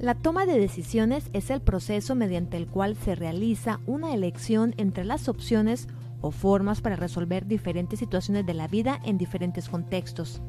La 0.00 0.14
toma 0.14 0.46
de 0.46 0.58
decisiones 0.58 1.28
es 1.34 1.50
el 1.50 1.60
proceso 1.60 2.14
mediante 2.14 2.56
el 2.56 2.66
cual 2.66 2.96
se 2.96 3.14
realiza 3.14 3.80
una 3.86 4.14
elección 4.14 4.72
entre 4.78 5.04
las 5.04 5.28
opciones 5.28 5.88
o 6.22 6.30
formas 6.30 6.80
para 6.80 6.96
resolver 6.96 7.46
diferentes 7.46 7.98
situaciones 7.98 8.46
de 8.46 8.54
la 8.54 8.66
vida 8.66 8.98
en 9.04 9.18
diferentes 9.18 9.68
contextos, 9.68 10.40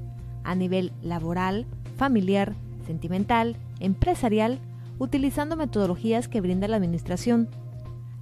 a 0.45 0.55
nivel 0.55 0.93
laboral, 1.01 1.65
familiar, 1.97 2.55
sentimental, 2.87 3.57
empresarial, 3.81 4.57
utilizando 4.99 5.57
metodologías 5.57 6.29
que 6.29 6.39
brinda 6.39 6.69
la 6.69 6.77
Administración. 6.77 7.49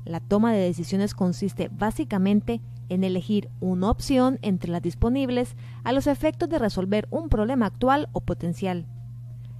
La 0.06 0.22
toma 0.22 0.52
de 0.52 0.62
decisiones 0.62 1.14
consiste 1.14 1.70
básicamente 1.72 2.60
en 2.90 3.04
elegir 3.04 3.50
una 3.60 3.92
opción 3.92 4.40
entre 4.42 4.72
las 4.72 4.82
disponibles 4.82 5.56
a 5.84 5.94
los 5.94 6.08
efectos 6.08 6.50
de 6.50 6.58
resolver 6.58 7.08
un 7.12 7.30
problema 7.30 7.68
actual 7.68 8.10
o 8.14 8.22
potencial. 8.22 8.88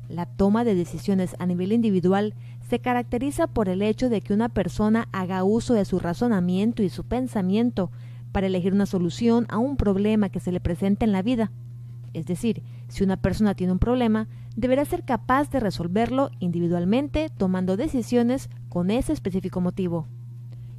La 0.10 0.26
toma 0.26 0.64
de 0.64 0.74
decisiones 0.74 1.36
a 1.38 1.46
nivel 1.46 1.72
individual 1.72 2.34
se 2.68 2.80
caracteriza 2.80 3.46
por 3.46 3.70
el 3.70 3.84
hecho 3.84 4.10
de 4.10 4.22
que 4.22 4.34
una 4.34 4.50
persona 4.50 5.08
haga 5.12 5.44
uso 5.44 5.76
de 5.76 5.86
su 5.86 6.00
razonamiento 6.00 6.82
y 6.82 6.90
su 6.90 7.04
pensamiento 7.04 7.92
para 8.32 8.48
elegir 8.48 8.74
una 8.74 8.88
solución 8.88 9.46
a 9.50 9.60
un 9.60 9.78
problema 9.78 10.30
que 10.30 10.40
se 10.40 10.52
le 10.52 10.60
presenta 10.60 11.06
en 11.06 11.12
la 11.12 11.22
vida. 11.22 11.52
Es 12.14 12.26
decir, 12.26 12.64
si 12.88 13.04
una 13.04 13.18
persona 13.18 13.54
tiene 13.54 13.72
un 13.72 13.78
problema, 13.78 14.28
deberá 14.56 14.84
ser 14.84 15.04
capaz 15.06 15.52
de 15.52 15.60
resolverlo 15.60 16.32
individualmente 16.40 17.30
tomando 17.30 17.78
decisiones 17.78 18.50
con 18.68 18.90
ese 18.90 19.14
específico 19.14 19.62
motivo. 19.62 20.08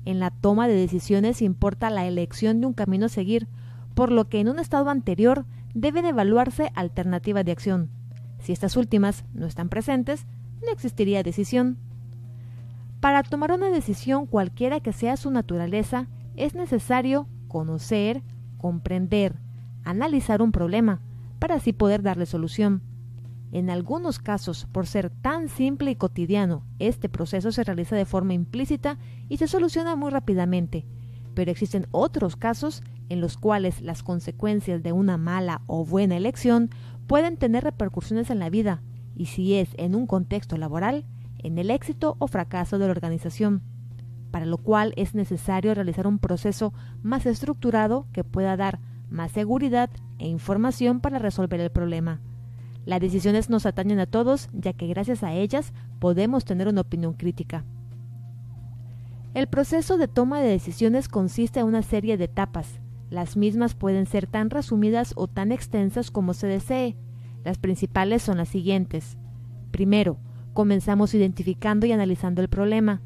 En 0.04 0.18
la 0.18 0.32
toma 0.32 0.66
de 0.66 0.74
decisiones 0.74 1.40
importa 1.40 1.88
la 1.88 2.04
elección 2.04 2.60
de 2.60 2.66
un 2.66 2.72
camino 2.72 3.06
a 3.06 3.08
seguir, 3.08 3.46
por 3.94 4.10
lo 4.10 4.28
que 4.28 4.40
en 4.40 4.48
un 4.48 4.58
estado 4.58 4.90
anterior 4.90 5.46
deben 5.72 6.04
evaluarse 6.04 6.72
alternativas 6.74 7.44
de 7.44 7.52
acción. 7.52 7.99
Si 8.40 8.52
estas 8.52 8.76
últimas 8.76 9.24
no 9.34 9.46
están 9.46 9.68
presentes, 9.68 10.26
no 10.64 10.72
existiría 10.72 11.22
decisión. 11.22 11.78
Para 13.00 13.22
tomar 13.22 13.52
una 13.52 13.70
decisión 13.70 14.26
cualquiera 14.26 14.80
que 14.80 14.92
sea 14.92 15.16
su 15.16 15.30
naturaleza, 15.30 16.08
es 16.36 16.54
necesario 16.54 17.26
conocer, 17.48 18.22
comprender, 18.58 19.36
analizar 19.84 20.42
un 20.42 20.52
problema, 20.52 21.00
para 21.38 21.56
así 21.56 21.72
poder 21.72 22.02
darle 22.02 22.26
solución. 22.26 22.82
En 23.52 23.68
algunos 23.68 24.18
casos, 24.18 24.66
por 24.70 24.86
ser 24.86 25.10
tan 25.10 25.48
simple 25.48 25.90
y 25.90 25.96
cotidiano, 25.96 26.62
este 26.78 27.08
proceso 27.08 27.50
se 27.50 27.64
realiza 27.64 27.96
de 27.96 28.04
forma 28.04 28.34
implícita 28.34 28.98
y 29.28 29.38
se 29.38 29.48
soluciona 29.48 29.96
muy 29.96 30.10
rápidamente, 30.10 30.86
pero 31.34 31.50
existen 31.50 31.86
otros 31.90 32.36
casos 32.36 32.82
en 33.08 33.20
los 33.20 33.36
cuales 33.36 33.80
las 33.80 34.04
consecuencias 34.04 34.82
de 34.84 34.92
una 34.92 35.16
mala 35.16 35.62
o 35.66 35.84
buena 35.84 36.16
elección 36.16 36.70
pueden 37.10 37.36
tener 37.38 37.64
repercusiones 37.64 38.30
en 38.30 38.38
la 38.38 38.50
vida, 38.50 38.82
y 39.16 39.26
si 39.26 39.56
es 39.56 39.70
en 39.78 39.96
un 39.96 40.06
contexto 40.06 40.56
laboral, 40.56 41.04
en 41.38 41.58
el 41.58 41.72
éxito 41.72 42.14
o 42.20 42.28
fracaso 42.28 42.78
de 42.78 42.84
la 42.84 42.92
organización, 42.92 43.62
para 44.30 44.46
lo 44.46 44.58
cual 44.58 44.92
es 44.94 45.12
necesario 45.12 45.74
realizar 45.74 46.06
un 46.06 46.20
proceso 46.20 46.72
más 47.02 47.26
estructurado 47.26 48.06
que 48.12 48.22
pueda 48.22 48.56
dar 48.56 48.78
más 49.08 49.32
seguridad 49.32 49.90
e 50.20 50.28
información 50.28 51.00
para 51.00 51.18
resolver 51.18 51.58
el 51.58 51.72
problema. 51.72 52.20
Las 52.86 53.00
decisiones 53.00 53.50
nos 53.50 53.66
atañen 53.66 53.98
a 53.98 54.06
todos, 54.06 54.48
ya 54.52 54.72
que 54.72 54.86
gracias 54.86 55.24
a 55.24 55.32
ellas 55.32 55.72
podemos 55.98 56.44
tener 56.44 56.68
una 56.68 56.82
opinión 56.82 57.14
crítica. 57.14 57.64
El 59.34 59.48
proceso 59.48 59.98
de 59.98 60.06
toma 60.06 60.38
de 60.38 60.48
decisiones 60.48 61.08
consiste 61.08 61.58
en 61.58 61.66
una 61.66 61.82
serie 61.82 62.16
de 62.16 62.26
etapas, 62.26 62.78
las 63.10 63.36
mismas 63.36 63.74
pueden 63.74 64.06
ser 64.06 64.26
tan 64.26 64.50
resumidas 64.50 65.12
o 65.16 65.26
tan 65.26 65.50
extensas 65.52 66.10
como 66.10 66.32
se 66.32 66.46
desee. 66.46 66.96
Las 67.44 67.58
principales 67.58 68.22
son 68.22 68.38
las 68.38 68.48
siguientes. 68.48 69.18
Primero, 69.72 70.18
comenzamos 70.52 71.12
identificando 71.14 71.86
y 71.86 71.92
analizando 71.92 72.40
el 72.40 72.48
problema. 72.48 73.02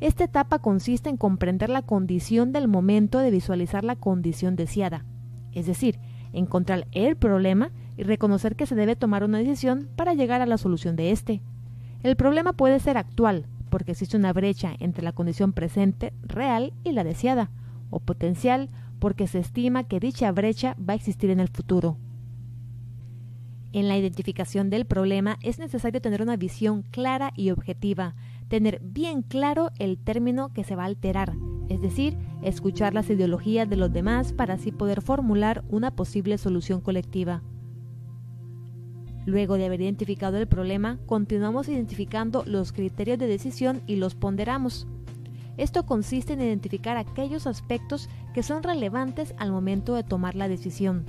Esta 0.00 0.24
etapa 0.24 0.58
consiste 0.58 1.10
en 1.10 1.16
comprender 1.16 1.68
la 1.68 1.82
condición 1.82 2.52
del 2.52 2.66
momento 2.66 3.18
de 3.18 3.30
visualizar 3.30 3.84
la 3.84 3.94
condición 3.94 4.56
deseada, 4.56 5.04
es 5.52 5.66
decir, 5.66 6.00
encontrar 6.32 6.88
el 6.92 7.16
problema 7.16 7.70
y 7.96 8.02
reconocer 8.02 8.56
que 8.56 8.66
se 8.66 8.74
debe 8.74 8.96
tomar 8.96 9.22
una 9.22 9.38
decisión 9.38 9.88
para 9.96 10.14
llegar 10.14 10.40
a 10.40 10.46
la 10.46 10.58
solución 10.58 10.96
de 10.96 11.12
éste. 11.12 11.42
El 12.02 12.16
problema 12.16 12.52
puede 12.54 12.80
ser 12.80 12.96
actual, 12.96 13.46
porque 13.70 13.92
existe 13.92 14.16
una 14.16 14.32
brecha 14.32 14.72
entre 14.80 15.04
la 15.04 15.12
condición 15.12 15.52
presente, 15.52 16.12
real, 16.22 16.72
y 16.84 16.92
la 16.92 17.04
deseada, 17.04 17.50
o 17.90 18.00
potencial, 18.00 18.70
porque 19.02 19.26
se 19.26 19.40
estima 19.40 19.82
que 19.82 19.98
dicha 19.98 20.30
brecha 20.30 20.76
va 20.78 20.92
a 20.92 20.94
existir 20.94 21.30
en 21.30 21.40
el 21.40 21.48
futuro. 21.48 21.96
En 23.72 23.88
la 23.88 23.98
identificación 23.98 24.70
del 24.70 24.84
problema 24.84 25.38
es 25.42 25.58
necesario 25.58 26.00
tener 26.00 26.22
una 26.22 26.36
visión 26.36 26.82
clara 26.82 27.32
y 27.34 27.50
objetiva, 27.50 28.14
tener 28.46 28.78
bien 28.80 29.22
claro 29.22 29.72
el 29.80 29.98
término 29.98 30.52
que 30.52 30.62
se 30.62 30.76
va 30.76 30.84
a 30.84 30.86
alterar, 30.86 31.34
es 31.68 31.80
decir, 31.80 32.16
escuchar 32.42 32.94
las 32.94 33.10
ideologías 33.10 33.68
de 33.68 33.74
los 33.74 33.92
demás 33.92 34.32
para 34.32 34.54
así 34.54 34.70
poder 34.70 35.02
formular 35.02 35.64
una 35.68 35.96
posible 35.96 36.38
solución 36.38 36.80
colectiva. 36.80 37.42
Luego 39.26 39.56
de 39.56 39.66
haber 39.66 39.80
identificado 39.80 40.36
el 40.36 40.46
problema, 40.46 41.00
continuamos 41.06 41.68
identificando 41.68 42.44
los 42.46 42.70
criterios 42.70 43.18
de 43.18 43.26
decisión 43.26 43.82
y 43.88 43.96
los 43.96 44.14
ponderamos. 44.14 44.86
Esto 45.56 45.84
consiste 45.84 46.32
en 46.32 46.40
identificar 46.40 46.96
aquellos 46.96 47.46
aspectos 47.46 48.08
que 48.32 48.42
son 48.42 48.62
relevantes 48.62 49.34
al 49.38 49.52
momento 49.52 49.94
de 49.94 50.02
tomar 50.02 50.34
la 50.34 50.48
decisión, 50.48 51.04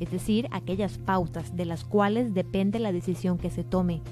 es 0.00 0.10
decir, 0.10 0.48
aquellas 0.50 0.98
pautas 0.98 1.56
de 1.56 1.66
las 1.66 1.84
cuales 1.84 2.34
depende 2.34 2.78
la 2.78 2.92
decisión 2.92 3.38
que 3.38 3.50
se 3.50 3.64
tome. 3.64 4.02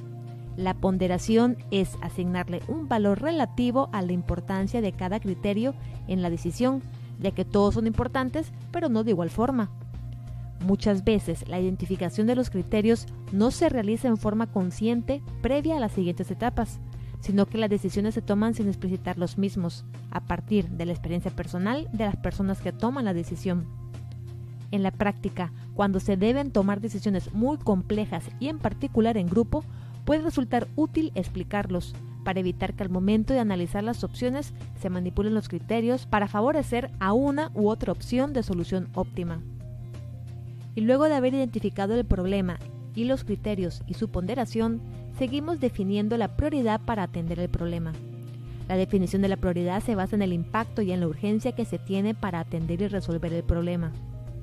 La 0.56 0.74
ponderación 0.74 1.56
es 1.70 1.96
asignarle 2.02 2.60
un 2.68 2.86
valor 2.86 3.22
relativo 3.22 3.88
a 3.92 4.02
la 4.02 4.12
importancia 4.12 4.82
de 4.82 4.92
cada 4.92 5.18
criterio 5.18 5.74
en 6.08 6.20
la 6.20 6.28
decisión, 6.28 6.82
ya 7.20 7.30
que 7.30 7.46
todos 7.46 7.74
son 7.74 7.86
importantes, 7.86 8.52
pero 8.70 8.90
no 8.90 9.04
de 9.04 9.12
igual 9.12 9.30
forma. 9.30 9.70
Muchas 10.66 11.04
veces 11.04 11.48
la 11.48 11.58
identificación 11.58 12.26
de 12.26 12.36
los 12.36 12.50
criterios 12.50 13.06
no 13.32 13.50
se 13.50 13.68
realiza 13.68 14.08
en 14.08 14.16
forma 14.16 14.46
consciente 14.46 15.22
previa 15.40 15.78
a 15.78 15.80
las 15.80 15.92
siguientes 15.92 16.30
etapas, 16.30 16.78
sino 17.22 17.46
que 17.46 17.56
las 17.56 17.70
decisiones 17.70 18.14
se 18.14 18.20
toman 18.20 18.52
sin 18.52 18.66
explicitar 18.66 19.16
los 19.16 19.38
mismos, 19.38 19.84
a 20.10 20.20
partir 20.20 20.68
de 20.68 20.86
la 20.86 20.92
experiencia 20.92 21.30
personal 21.30 21.88
de 21.92 22.04
las 22.04 22.16
personas 22.16 22.60
que 22.60 22.72
toman 22.72 23.04
la 23.04 23.14
decisión. 23.14 23.64
En 24.72 24.82
la 24.82 24.90
práctica, 24.90 25.52
cuando 25.74 26.00
se 26.00 26.16
deben 26.16 26.50
tomar 26.50 26.80
decisiones 26.80 27.32
muy 27.32 27.58
complejas 27.58 28.24
y 28.40 28.48
en 28.48 28.58
particular 28.58 29.16
en 29.16 29.28
grupo, 29.28 29.64
puede 30.04 30.22
resultar 30.22 30.66
útil 30.74 31.12
explicarlos, 31.14 31.94
para 32.24 32.40
evitar 32.40 32.74
que 32.74 32.82
al 32.82 32.90
momento 32.90 33.34
de 33.34 33.40
analizar 33.40 33.84
las 33.84 34.02
opciones 34.02 34.52
se 34.80 34.90
manipulen 34.90 35.34
los 35.34 35.48
criterios 35.48 36.06
para 36.06 36.28
favorecer 36.28 36.90
a 36.98 37.12
una 37.12 37.52
u 37.54 37.68
otra 37.68 37.92
opción 37.92 38.32
de 38.32 38.42
solución 38.42 38.88
óptima. 38.94 39.42
Y 40.74 40.80
luego 40.80 41.04
de 41.04 41.14
haber 41.14 41.34
identificado 41.34 41.94
el 41.94 42.04
problema 42.04 42.58
y 42.94 43.04
los 43.04 43.24
criterios 43.24 43.82
y 43.86 43.94
su 43.94 44.08
ponderación, 44.08 44.80
seguimos 45.18 45.60
definiendo 45.60 46.16
la 46.16 46.36
prioridad 46.36 46.80
para 46.80 47.04
atender 47.04 47.38
el 47.40 47.48
problema. 47.48 47.92
La 48.68 48.76
definición 48.76 49.22
de 49.22 49.28
la 49.28 49.36
prioridad 49.36 49.82
se 49.82 49.94
basa 49.94 50.16
en 50.16 50.22
el 50.22 50.32
impacto 50.32 50.82
y 50.82 50.92
en 50.92 51.00
la 51.00 51.08
urgencia 51.08 51.52
que 51.52 51.64
se 51.64 51.78
tiene 51.78 52.14
para 52.14 52.40
atender 52.40 52.80
y 52.80 52.88
resolver 52.88 53.32
el 53.32 53.42
problema. 53.42 53.92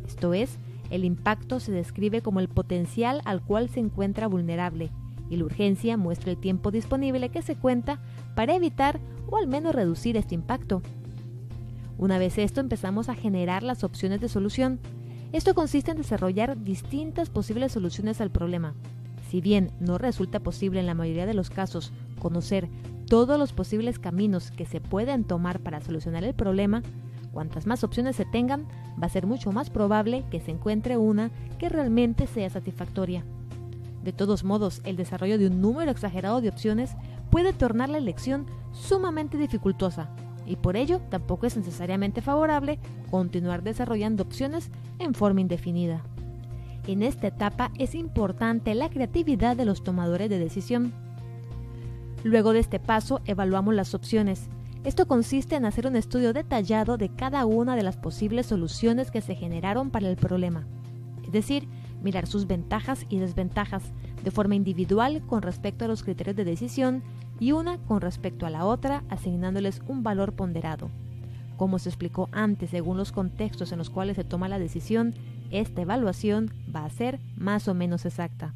Esto 0.08 0.34
es, 0.34 0.58
el 0.90 1.06
impacto 1.06 1.60
se 1.60 1.72
describe 1.72 2.22
como 2.22 2.40
el 2.40 2.50
potencial 2.50 3.22
al 3.26 3.42
cual 3.42 3.70
se 3.70 3.80
encuentra 3.80 4.28
vulnerable 4.28 4.92
y 5.30 5.38
la 5.38 5.46
urgencia 5.46 5.98
muestra 5.98 6.32
el 6.32 6.38
tiempo 6.38 6.72
disponible 6.72 7.30
que 7.30 7.42
se 7.42 7.56
cuenta 7.56 8.00
para 8.36 8.56
evitar 8.56 9.00
o 9.28 9.38
al 9.38 9.48
menos 9.48 9.76
reducir 9.76 10.18
este 10.18 10.36
impacto. 10.36 10.82
Una 11.98 12.18
vez 12.18 12.38
esto 12.38 12.62
empezamos 12.62 13.10
a 13.10 13.16
generar 13.16 13.62
las 13.62 13.84
opciones 13.84 14.22
de 14.22 14.30
solución. 14.30 14.80
Esto 15.32 15.54
consiste 15.54 15.92
en 15.92 15.98
desarrollar 15.98 16.64
distintas 16.64 17.30
posibles 17.30 17.72
soluciones 17.72 18.22
al 18.22 18.32
problema, 18.32 18.74
si 19.30 19.42
bien 19.42 19.72
no 19.80 20.00
resulta 20.00 20.40
posible 20.40 20.80
en 20.80 20.88
la 20.88 20.96
mayoría 20.96 21.28
de 21.28 21.36
los 21.36 21.52
casos 21.52 21.94
conocer 22.20 22.68
todos 23.08 23.38
los 23.38 23.54
posibles 23.54 24.00
caminos 24.00 24.50
que 24.50 24.66
se 24.66 24.82
pueden 24.82 25.24
tomar 25.24 25.60
para 25.60 25.82
solucionar 25.82 26.24
el 26.24 26.34
problema, 26.34 26.82
cuantas 27.32 27.68
más 27.68 27.84
opciones 27.84 28.16
se 28.16 28.26
tengan, 28.26 28.66
va 29.02 29.06
a 29.06 29.10
ser 29.10 29.28
mucho 29.28 29.52
más 29.52 29.70
probable 29.70 30.26
que 30.32 30.40
se 30.40 30.50
encuentre 30.50 30.98
una 30.98 31.30
que 31.60 31.70
realmente 31.70 32.26
sea 32.26 32.50
satisfactoria. 32.50 33.24
De 34.04 34.14
todos 34.14 34.44
modos, 34.44 34.82
el 34.84 34.96
desarrollo 34.96 35.38
de 35.38 35.48
un 35.48 35.62
número 35.62 35.92
exagerado 35.92 36.42
de 36.42 36.50
opciones 36.50 36.96
puede 37.30 37.54
tornar 37.54 37.90
la 37.90 38.00
elección 38.00 38.48
sumamente 38.72 39.38
dificultosa 39.38 40.10
y 40.48 40.56
por 40.56 40.76
ello 40.76 41.02
tampoco 41.10 41.46
es 41.46 41.56
necesariamente 41.56 42.22
favorable 42.22 42.80
continuar 43.12 43.62
desarrollando 43.62 44.24
opciones 44.24 44.72
en 44.98 45.14
forma 45.14 45.42
indefinida. 45.42 46.02
En 46.90 47.04
esta 47.04 47.28
etapa 47.28 47.70
es 47.78 47.94
importante 47.94 48.74
la 48.74 48.90
creatividad 48.90 49.56
de 49.56 49.64
los 49.64 49.84
tomadores 49.84 50.28
de 50.28 50.40
decisión. 50.40 50.92
Luego 52.24 52.52
de 52.52 52.62
este 52.62 52.80
paso 52.80 53.22
evaluamos 53.26 53.76
las 53.76 53.94
opciones. 53.94 54.50
Esto 54.84 55.08
consiste 55.08 55.56
en 55.56 55.66
hacer 55.66 55.86
un 55.86 55.96
estudio 55.96 56.34
detallado 56.34 56.98
de 56.98 57.10
cada 57.10 57.46
una 57.46 57.76
de 57.76 57.84
las 57.84 57.96
posibles 57.96 58.48
soluciones 58.48 59.12
que 59.12 59.22
se 59.22 59.36
generaron 59.36 59.92
para 59.92 60.10
el 60.10 60.16
problema. 60.16 60.66
Es 61.24 61.32
decir, 61.32 61.68
mirar 62.02 62.26
sus 62.26 62.48
ventajas 62.48 63.06
y 63.08 63.20
desventajas, 63.20 63.84
de 64.24 64.32
forma 64.32 64.56
individual 64.56 65.22
con 65.28 65.44
respecto 65.44 65.86
a 65.86 65.88
los 65.88 66.02
criterios 66.02 66.38
de 66.38 66.44
decisión 66.44 67.04
y 67.40 67.52
una 67.52 67.78
con 67.78 68.02
respecto 68.02 68.48
a 68.48 68.50
la 68.50 68.66
otra, 68.66 69.04
asignándoles 69.10 69.84
un 69.88 70.02
valor 70.02 70.34
ponderado. 70.34 70.90
Como 71.56 71.78
se 71.78 71.90
explicó 71.90 72.30
antes, 72.32 72.72
según 72.72 72.98
los 72.98 73.12
contextos 73.12 73.72
en 73.72 73.78
los 73.78 73.92
cuales 73.92 74.16
se 74.16 74.24
toma 74.24 74.50
la 74.50 74.58
decisión, 74.58 75.14
esta 75.52 75.82
evaluación 75.82 76.52
va 76.74 76.86
a 76.86 76.90
ser 76.90 77.20
más 77.36 77.68
o 77.68 77.74
menos 77.74 78.06
exacta. 78.06 78.54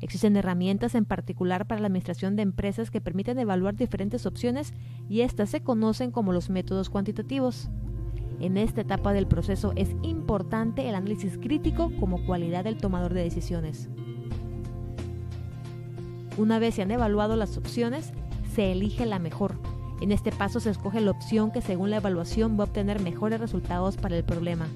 Existen 0.00 0.36
herramientas 0.36 0.96
en 0.96 1.04
particular 1.04 1.66
para 1.68 1.80
la 1.80 1.86
administración 1.86 2.34
de 2.34 2.42
empresas 2.42 2.90
que 2.90 3.00
permiten 3.00 3.38
evaluar 3.38 3.76
diferentes 3.76 4.26
opciones 4.26 4.74
y 5.08 5.20
estas 5.20 5.50
se 5.50 5.62
conocen 5.62 6.10
como 6.10 6.32
los 6.32 6.50
métodos 6.50 6.90
cuantitativos. 6.90 7.70
En 8.40 8.56
esta 8.56 8.80
etapa 8.80 9.12
del 9.12 9.28
proceso 9.28 9.72
es 9.76 9.94
importante 10.02 10.88
el 10.88 10.96
análisis 10.96 11.38
crítico 11.38 11.92
como 12.00 12.26
cualidad 12.26 12.64
del 12.64 12.78
tomador 12.78 13.14
de 13.14 13.22
decisiones. 13.22 13.88
Una 16.36 16.58
vez 16.58 16.74
se 16.74 16.82
han 16.82 16.90
evaluado 16.90 17.36
las 17.36 17.56
opciones, 17.56 18.12
se 18.54 18.72
elige 18.72 19.06
la 19.06 19.20
mejor. 19.20 19.60
En 20.00 20.10
este 20.10 20.32
paso 20.32 20.58
se 20.58 20.70
escoge 20.70 21.00
la 21.00 21.12
opción 21.12 21.52
que 21.52 21.62
según 21.62 21.90
la 21.90 21.98
evaluación 21.98 22.58
va 22.58 22.64
a 22.64 22.66
obtener 22.66 23.00
mejores 23.00 23.38
resultados 23.38 23.96
para 23.96 24.16
el 24.16 24.24
problema. 24.24 24.66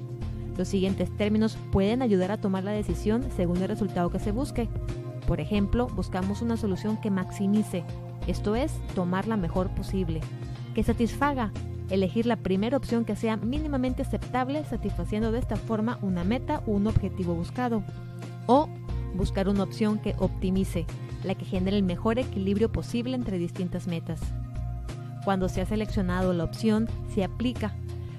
Los 0.57 0.69
siguientes 0.69 1.15
términos 1.17 1.59
pueden 1.71 2.03
ayudar 2.03 2.31
a 2.33 2.39
tomar 2.39 2.65
la 2.65 2.71
decisión 2.71 3.27
según 3.37 3.59
el 3.59 3.69
resultado 3.69 4.11
que 4.11 4.19
se 4.19 4.33
busque. 4.33 4.69
Por 5.27 5.41
ejemplo, 5.41 5.89
buscamos 5.89 6.41
una 6.41 6.57
solución 6.57 6.97
que 7.01 7.11
maximice, 7.11 7.85
esto 8.27 8.57
es, 8.57 8.73
tomar 8.95 9.29
la 9.29 9.37
mejor 9.37 9.69
posible, 9.75 10.21
que 10.75 10.83
satisfaga, 10.83 11.53
elegir 11.91 12.27
la 12.27 12.37
primera 12.37 12.77
opción 12.77 13.05
que 13.05 13.17
sea 13.17 13.37
mínimamente 13.37 14.03
aceptable, 14.03 14.65
satisfaciendo 14.65 15.33
de 15.33 15.39
esta 15.39 15.57
forma 15.57 15.99
una 16.03 16.25
meta 16.25 16.63
o 16.67 16.73
un 16.73 16.87
objetivo 16.87 17.35
buscado, 17.35 17.83
o 18.47 18.69
buscar 19.15 19.49
una 19.49 19.63
opción 19.63 19.99
que 19.99 20.15
optimice, 20.19 20.87
la 21.25 21.35
que 21.35 21.45
genere 21.45 21.77
el 21.77 21.83
mejor 21.83 22.19
equilibrio 22.19 22.71
posible 22.71 23.17
entre 23.17 23.39
distintas 23.39 23.87
metas. 23.87 24.21
Cuando 25.25 25.49
se 25.49 25.61
ha 25.61 25.67
seleccionado 25.67 26.33
la 26.33 26.45
opción, 26.45 26.89
se 27.13 27.25
aplica 27.25 27.75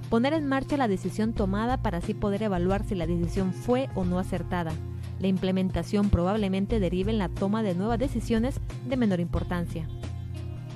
poner 0.10 0.34
en 0.34 0.48
marcha 0.48 0.78
la 0.78 0.88
decisión 0.88 1.34
tomada 1.34 1.78
para 1.78 2.00
así 2.00 2.14
poder 2.14 2.44
evaluar 2.44 2.84
si 2.84 2.96
la 2.96 3.08
decisión 3.08 3.54
fue 3.54 3.90
o 3.96 4.06
no 4.06 4.20
acertada, 4.20 4.72
la 5.20 5.28
implementación 5.28 6.10
probablemente 6.10 6.80
derive 6.80 7.12
en 7.12 7.18
la 7.18 7.30
toma 7.30 7.64
de 7.64 7.76
nuevas 7.76 8.00
decisiones 8.00 8.60
de 8.88 8.98
menor 8.98 9.20
importancia. 9.20 9.88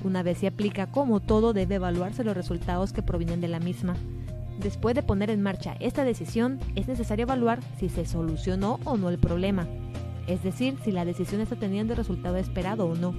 Una 0.04 0.22
vez 0.22 0.38
se 0.38 0.48
aplica 0.48 0.90
como 0.90 1.20
todo 1.20 1.52
debe 1.52 1.76
evaluarse 1.76 2.24
los 2.24 2.36
resultados 2.36 2.92
que 2.92 3.02
provienen 3.02 3.40
de 3.40 3.48
la 3.48 3.60
misma. 3.60 3.94
Después 4.58 4.94
de 4.94 5.02
poner 5.02 5.30
en 5.30 5.42
marcha 5.42 5.76
esta 5.78 6.04
decisión, 6.04 6.58
es 6.74 6.88
necesario 6.88 7.22
evaluar 7.22 7.60
si 7.78 7.88
se 7.88 8.04
solucionó 8.04 8.80
o 8.84 8.96
no 8.96 9.08
el 9.10 9.18
problema, 9.18 9.66
es 10.26 10.42
decir, 10.42 10.76
si 10.84 10.92
la 10.92 11.04
decisión 11.04 11.40
está 11.40 11.56
teniendo 11.56 11.92
el 11.92 11.98
resultado 11.98 12.36
esperado 12.36 12.86
o 12.86 12.94
no. 12.96 13.14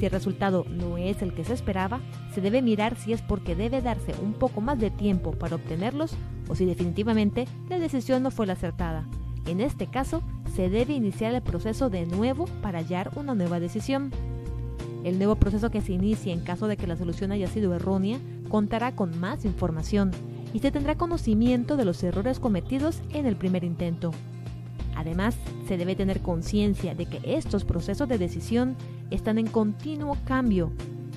Si 0.00 0.06
el 0.06 0.12
resultado 0.12 0.64
no 0.66 0.96
es 0.96 1.20
el 1.20 1.34
que 1.34 1.44
se 1.44 1.52
esperaba, 1.52 2.00
se 2.34 2.40
debe 2.40 2.62
mirar 2.62 2.96
si 2.96 3.12
es 3.12 3.20
porque 3.20 3.54
debe 3.54 3.82
darse 3.82 4.14
un 4.22 4.32
poco 4.32 4.62
más 4.62 4.80
de 4.80 4.90
tiempo 4.90 5.32
para 5.32 5.56
obtenerlos 5.56 6.14
o 6.48 6.54
si 6.54 6.64
definitivamente 6.64 7.46
la 7.68 7.78
decisión 7.78 8.22
no 8.22 8.30
fue 8.30 8.46
la 8.46 8.54
acertada. 8.54 9.06
En 9.44 9.60
este 9.60 9.88
caso, 9.88 10.22
se 10.56 10.70
debe 10.70 10.94
iniciar 10.94 11.34
el 11.34 11.42
proceso 11.42 11.90
de 11.90 12.06
nuevo 12.06 12.46
para 12.62 12.78
hallar 12.78 13.10
una 13.16 13.34
nueva 13.34 13.60
decisión. 13.60 14.10
El 15.04 15.18
nuevo 15.18 15.36
proceso 15.36 15.70
que 15.70 15.82
se 15.82 15.92
inicie 15.92 16.32
en 16.32 16.40
caso 16.40 16.66
de 16.66 16.78
que 16.78 16.86
la 16.86 16.96
solución 16.96 17.30
haya 17.30 17.48
sido 17.48 17.74
errónea 17.74 18.18
contará 18.48 18.96
con 18.96 19.20
más 19.20 19.44
información 19.44 20.12
y 20.54 20.60
se 20.60 20.70
tendrá 20.70 20.94
conocimiento 20.94 21.76
de 21.76 21.84
los 21.84 22.02
errores 22.02 22.40
cometidos 22.40 23.02
en 23.12 23.26
el 23.26 23.36
primer 23.36 23.64
intento. 23.64 24.12
Además, 24.96 25.36
se 25.70 25.76
debe 25.76 25.94
tener 25.94 26.18
conciencia 26.18 26.96
de 26.96 27.06
que 27.06 27.20
estos 27.22 27.64
procesos 27.64 28.08
de 28.08 28.18
decisión 28.18 28.74
están 29.12 29.38
en 29.38 29.46
continuo 29.46 30.16
cambio, 30.24 30.72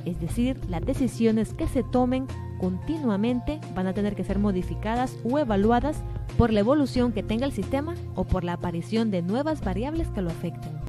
es 0.05 0.21
decir, 0.21 0.59
las 0.69 0.85
decisiones 0.85 1.55
que 1.55 1.67
se 1.67 1.81
tomen 1.81 2.27
continuamente 2.59 3.59
van 3.73 3.88
a 3.88 3.95
tener 3.95 4.13
que 4.15 4.23
ser 4.23 4.38
modificadas 4.38 5.17
o 5.23 5.39
evaluadas 5.39 6.03
por 6.38 6.53
la 6.53 6.59
evolución 6.59 7.13
que 7.13 7.23
tenga 7.23 7.47
el 7.47 7.51
sistema 7.51 7.95
o 8.13 8.25
por 8.25 8.44
la 8.44 8.53
aparición 8.53 9.09
de 9.09 9.23
nuevas 9.23 9.61
variables 9.61 10.11
que 10.11 10.21
lo 10.21 10.29
afecten. 10.29 10.82